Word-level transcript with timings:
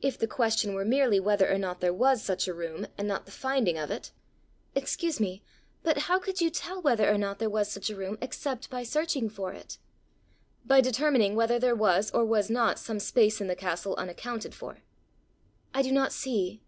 "If 0.00 0.18
the 0.18 0.26
question 0.26 0.72
were 0.72 0.82
merely 0.82 1.20
whether 1.20 1.46
or 1.52 1.58
not 1.58 1.80
there 1.80 1.92
was 1.92 2.22
such 2.22 2.48
a 2.48 2.54
room, 2.54 2.86
and 2.96 3.06
not 3.06 3.26
the 3.26 3.30
finding 3.30 3.76
of 3.76 3.90
it," 3.90 4.10
"Excuse 4.74 5.20
me 5.20 5.42
but 5.82 5.98
how 6.08 6.18
could 6.18 6.40
you 6.40 6.48
tell 6.48 6.80
whether 6.80 7.02
there 7.04 7.50
was 7.50 7.76
or 7.76 7.76
was 7.76 7.76
not 7.76 7.84
such 7.84 7.90
a 7.90 7.94
room 7.94 8.16
except 8.22 8.70
by 8.70 8.82
searching 8.82 9.28
for 9.28 9.52
it?" 9.52 9.76
"By 10.64 10.80
determining 10.80 11.34
whether 11.34 11.58
there 11.58 11.76
was 11.76 12.10
or 12.12 12.24
was 12.24 12.48
not 12.48 12.78
some 12.78 12.98
space 12.98 13.42
in 13.42 13.46
the 13.46 13.54
castle 13.54 13.94
unaccounted 13.98 14.54
for." 14.54 14.78
"I 15.74 15.82
do 15.82 15.92
not 15.92 16.12
see." 16.14 16.62